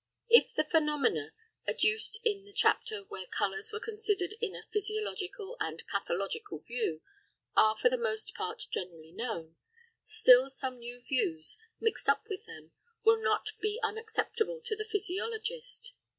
If 0.29 0.55
the 0.55 0.63
phenomena 0.63 1.35
adduced 1.67 2.17
in 2.23 2.43
the 2.43 2.53
chapter 2.53 3.03
where 3.03 3.27
colours 3.27 3.71
were 3.71 3.79
considered 3.79 4.33
in 4.41 4.55
a 4.55 4.65
physiological 4.73 5.57
and 5.59 5.83
pathological 5.91 6.57
view 6.57 7.03
are 7.55 7.77
for 7.77 7.87
the 7.87 7.99
most 7.99 8.33
part 8.33 8.65
generally 8.71 9.11
known, 9.11 9.57
still 10.03 10.49
some 10.49 10.79
new 10.79 10.99
views, 10.99 11.55
mixed 11.79 12.09
up 12.09 12.25
with 12.29 12.47
them, 12.47 12.71
will 13.03 13.21
not 13.21 13.51
be 13.59 13.79
unacceptable 13.83 14.59
to 14.61 14.75
the 14.75 14.85
physiologist. 14.85 15.93